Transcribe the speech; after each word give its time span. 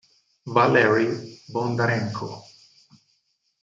Valerij 0.55 1.41
Bondarenko 1.53 2.41